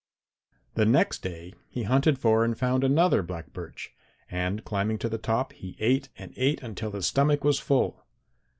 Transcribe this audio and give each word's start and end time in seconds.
"The 0.73 0.85
next 0.87 1.21
day 1.21 1.53
he 1.69 1.83
hunted 1.83 2.17
for 2.17 2.43
and 2.43 2.57
found 2.57 2.83
another 2.83 3.21
black 3.21 3.53
birch, 3.53 3.93
and 4.31 4.65
climbing 4.65 4.97
to 4.97 5.09
the 5.09 5.19
top, 5.19 5.53
he 5.53 5.77
ate 5.79 6.09
and 6.17 6.33
ate 6.37 6.63
until 6.63 6.89
his 6.93 7.05
stomach 7.05 7.43
was 7.43 7.59
full. 7.59 8.03